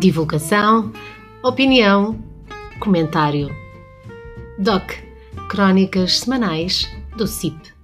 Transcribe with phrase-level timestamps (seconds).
[0.00, 0.94] Divulgação,
[1.42, 2.18] opinião,
[2.78, 3.54] comentário.
[4.58, 4.94] DOC
[5.50, 7.74] Crónicas Semanais do CIP.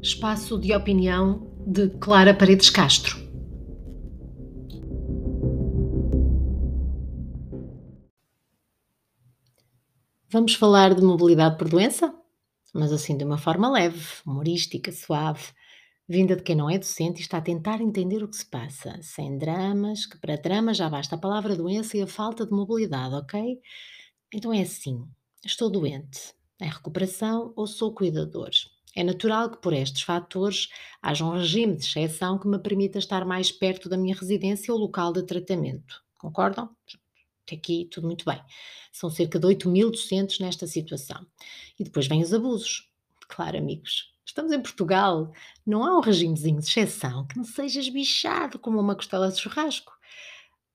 [0.00, 3.21] Espaço de opinião de Clara Paredes Castro.
[10.32, 12.14] Vamos falar de mobilidade por doença?
[12.72, 15.42] Mas assim de uma forma leve, humorística, suave,
[16.08, 18.98] vinda de quem não é docente e está a tentar entender o que se passa,
[19.02, 23.14] sem dramas, que para drama já basta a palavra doença e a falta de mobilidade,
[23.14, 23.60] ok?
[24.32, 25.06] Então é assim:
[25.44, 28.50] estou doente, em recuperação ou sou cuidador?
[28.96, 30.68] É natural que por estes fatores
[31.02, 34.80] haja um regime de exceção que me permita estar mais perto da minha residência ou
[34.80, 36.02] local de tratamento.
[36.18, 36.70] Concordam?
[37.46, 38.40] Até aqui tudo muito bem.
[38.92, 41.26] São cerca de 8 mil docentes nesta situação.
[41.78, 42.88] E depois vêm os abusos.
[43.28, 45.32] Claro, amigos, estamos em Portugal.
[45.66, 49.92] Não há um regimezinho de exceção que não seja esbichado como uma costela de churrasco.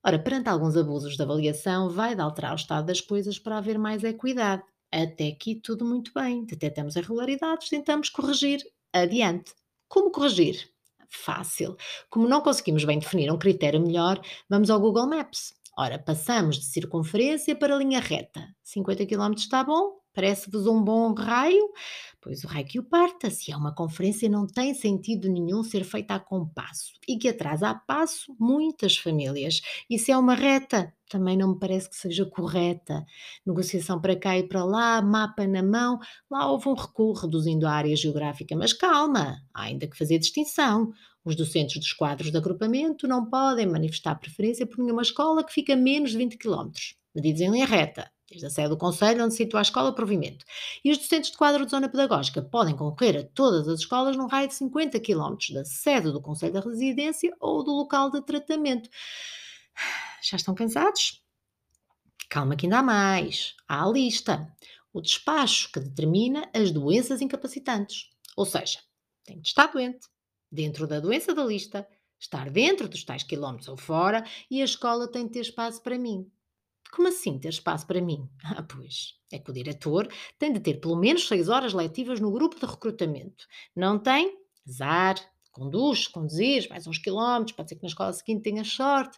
[0.03, 3.77] Ora, perante alguns abusos de avaliação, vai de alterar o estado das coisas para haver
[3.77, 4.63] mais equidade.
[4.91, 6.45] Até aqui tudo muito bem.
[6.45, 8.61] Detectamos irregularidades, tentamos corrigir.
[8.93, 9.53] Adiante.
[9.87, 10.69] Como corrigir?
[11.09, 11.75] Fácil.
[12.09, 15.53] Como não conseguimos bem definir um critério melhor, vamos ao Google Maps.
[15.77, 18.47] Ora, passamos de circunferência para linha reta.
[18.63, 19.99] 50 km está bom?
[20.17, 21.71] Parece-vos um bom raio?
[22.19, 23.29] Pois o raio que o parta.
[23.29, 27.69] Se é uma conferência, não tem sentido nenhum ser feita a compasso e que atrasa
[27.69, 29.61] a passo muitas famílias.
[29.87, 33.05] E se é uma reta, também não me parece que seja correta.
[33.45, 35.99] Negociação para cá e para lá, mapa na mão,
[36.31, 38.55] lá houve um recuo reduzindo a área geográfica.
[38.55, 40.91] Mas calma, há ainda que fazer distinção.
[41.23, 45.73] Os docentes dos quadros de agrupamento não podem manifestar preferência por nenhuma escola que fica
[45.73, 46.71] a menos de 20 km,
[47.13, 50.45] medidos em linha reta, desde a sede do Conselho onde se situa a escola provimento.
[50.83, 54.27] E os docentes de quadro de zona pedagógica podem concorrer a todas as escolas num
[54.27, 58.89] raio de 50 km da sede do Conselho da Residência ou do local de tratamento.
[60.21, 61.23] Já estão cansados?
[62.29, 63.55] Calma que ainda há mais.
[63.67, 64.53] Há a lista.
[64.91, 68.09] O despacho que determina as doenças incapacitantes.
[68.35, 68.79] Ou seja,
[69.23, 70.07] tem de estar doente,
[70.51, 71.87] dentro da doença da lista,
[72.19, 75.97] estar dentro dos tais quilómetros ou fora e a escola tem de ter espaço para
[75.97, 76.29] mim.
[76.97, 78.27] Como assim ter espaço para mim?
[78.43, 82.31] Ah, pois, é que o diretor tem de ter pelo menos 6 horas letivas no
[82.31, 83.45] grupo de recrutamento.
[83.75, 84.35] Não tem?
[84.67, 85.13] Azar,
[85.51, 89.15] conduz, conduzir mais uns quilómetros, pode ser que na escola seguinte tenha sorte.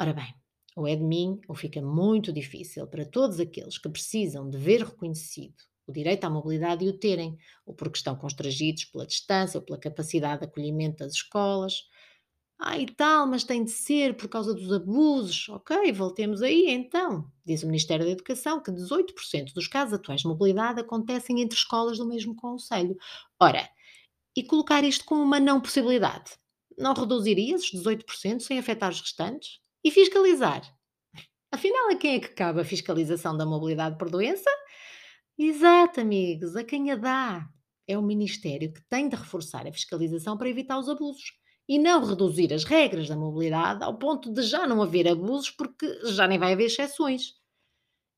[0.00, 0.34] Ora bem,
[0.74, 4.82] ou é de mim ou fica muito difícil para todos aqueles que precisam de ver
[4.82, 7.36] reconhecido o direito à mobilidade e o terem,
[7.66, 11.82] ou porque estão constrangidos pela distância ou pela capacidade de acolhimento das escolas.
[12.62, 15.48] Ah, e tal, mas tem de ser por causa dos abusos.
[15.48, 17.24] Ok, voltemos aí então.
[17.42, 21.96] Diz o Ministério da Educação que 18% dos casos atuais de mobilidade acontecem entre escolas
[21.96, 22.94] do mesmo conselho.
[23.40, 23.66] Ora,
[24.36, 26.32] e colocar isto como uma não possibilidade?
[26.76, 29.58] Não reduziria esses 18% sem afetar os restantes?
[29.82, 30.62] E fiscalizar?
[31.50, 34.50] Afinal, a quem é que cabe a fiscalização da mobilidade por doença?
[35.38, 37.48] Exato, amigos, a quem a dá.
[37.88, 41.39] É o Ministério que tem de reforçar a fiscalização para evitar os abusos
[41.70, 45.86] e não reduzir as regras da mobilidade ao ponto de já não haver abusos, porque
[46.06, 47.34] já nem vai haver exceções.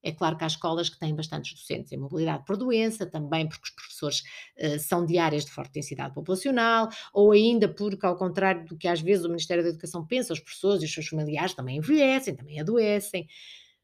[0.02, 3.64] É claro que há escolas que têm bastantes docentes em mobilidade por doença, também porque
[3.64, 4.22] os professores
[4.56, 8.88] uh, são de áreas de forte densidade populacional, ou ainda porque, ao contrário do que
[8.88, 12.34] às vezes o Ministério da Educação pensa, os professores e os seus familiares também envelhecem,
[12.34, 13.28] também adoecem.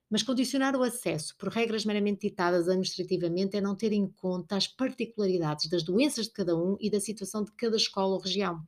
[0.09, 4.67] Mas condicionar o acesso por regras meramente ditadas administrativamente é não ter em conta as
[4.67, 8.67] particularidades das doenças de cada um e da situação de cada escola ou região.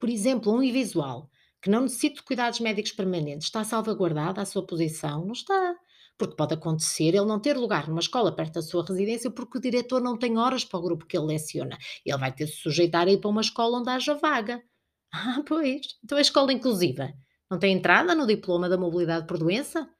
[0.00, 1.30] Por exemplo, um invisual
[1.62, 5.24] que não necessita de cuidados médicos permanentes está salvaguardada a sua posição?
[5.24, 5.76] Não está.
[6.18, 9.60] Porque pode acontecer ele não ter lugar numa escola perto da sua residência porque o
[9.60, 11.78] diretor não tem horas para o grupo que ele leciona.
[12.04, 14.62] Ele vai ter de se sujeitar a ir para uma escola onde haja vaga.
[15.12, 15.80] Ah, pois.
[16.04, 17.12] Então a escola inclusiva
[17.50, 19.90] não tem entrada no diploma da mobilidade por doença?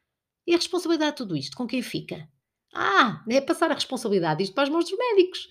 [0.46, 2.28] E a responsabilidade de tudo isto, com quem fica?
[2.72, 5.48] Ah, é passar a responsabilidade disto para as mãos dos médicos.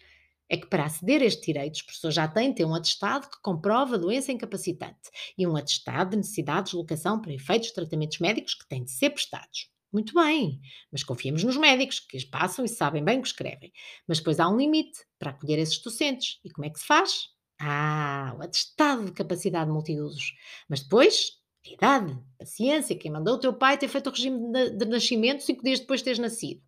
[0.49, 3.29] É que para aceder a estes direitos, as pessoas já têm de ter um atestado
[3.29, 7.75] que comprova a doença incapacitante e um atestado de necessidade de deslocação para efeitos de
[7.75, 9.69] tratamentos médicos que têm de ser prestados.
[9.91, 10.59] Muito bem,
[10.91, 13.71] mas confiemos nos médicos, que passam e sabem bem o que escrevem.
[14.07, 16.39] Mas depois há um limite para acolher esses docentes.
[16.43, 17.27] E como é que se faz?
[17.59, 20.33] Ah, o atestado de capacidade multiusos.
[20.69, 24.85] Mas depois idade, paciência, quem mandou o teu pai ter feito o regime de, de
[24.85, 26.61] nascimento cinco dias depois de teres nascido.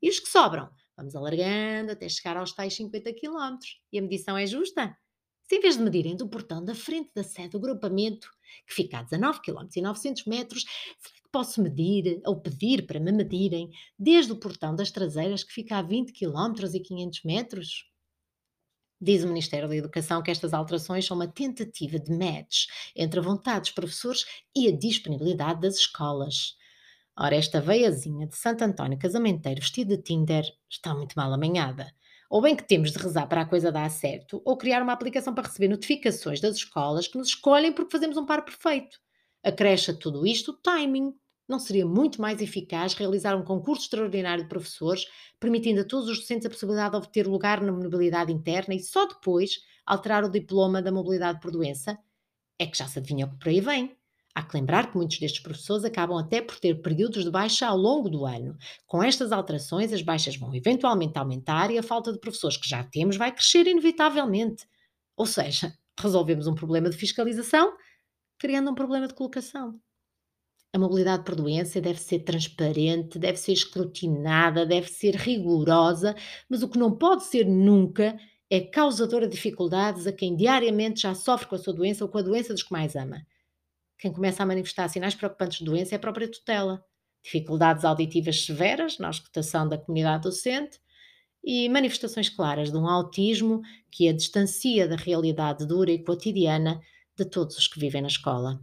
[0.00, 0.70] E os que sobram?
[0.96, 3.58] Vamos alargando até chegar aos tais 50 km.
[3.92, 4.96] E a medição é justa?
[5.42, 8.28] Se em vez de medirem do portão da frente da sede do agrupamento,
[8.66, 10.64] que fica a 19 km e 900 metros,
[11.30, 15.82] posso medir ou pedir para me medirem desde o portão das traseiras que fica a
[15.82, 17.92] 20 km e 500 metros?
[19.00, 22.66] Diz o Ministério da Educação que estas alterações são uma tentativa de match
[22.96, 24.24] entre a vontade dos professores
[24.56, 26.56] e a disponibilidade das escolas.
[27.18, 31.90] Ora, esta veiazinha de Santo António Casamenteiro vestida de Tinder está muito mal amanhada.
[32.28, 35.32] Ou bem que temos de rezar para a coisa dar certo, ou criar uma aplicação
[35.32, 38.98] para receber notificações das escolas que nos escolhem porque fazemos um par perfeito.
[39.42, 41.14] Acresce a tudo isto o timing.
[41.48, 45.06] Não seria muito mais eficaz realizar um concurso extraordinário de professores,
[45.40, 49.06] permitindo a todos os docentes a possibilidade de obter lugar na mobilidade interna e só
[49.06, 51.98] depois alterar o diploma da mobilidade por doença?
[52.58, 53.96] É que já se adivinha o que por aí vem.
[54.36, 57.74] Há que lembrar que muitos destes professores acabam até por ter períodos de baixa ao
[57.74, 58.54] longo do ano.
[58.86, 62.84] Com estas alterações, as baixas vão eventualmente aumentar e a falta de professores que já
[62.84, 64.66] temos vai crescer inevitavelmente.
[65.16, 67.72] Ou seja, resolvemos um problema de fiscalização
[68.38, 69.80] criando um problema de colocação.
[70.70, 76.14] A mobilidade por doença deve ser transparente, deve ser escrutinada, deve ser rigorosa,
[76.46, 78.14] mas o que não pode ser nunca
[78.50, 82.18] é causadora de dificuldades a quem diariamente já sofre com a sua doença ou com
[82.18, 83.24] a doença dos que mais ama.
[83.98, 86.84] Quem começa a manifestar sinais preocupantes de doença é a própria tutela.
[87.24, 90.78] Dificuldades auditivas severas na escutação da comunidade docente
[91.42, 96.80] e manifestações claras de um autismo que a distancia da realidade dura e cotidiana
[97.16, 98.60] de todos os que vivem na escola.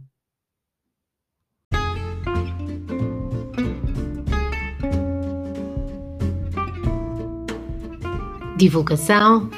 [8.56, 9.50] Divulgação,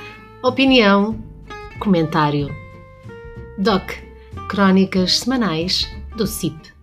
[0.42, 1.22] opinião,
[1.78, 2.48] comentário.
[3.58, 4.05] DOC
[4.48, 6.75] Crónicas Semanais do CIP.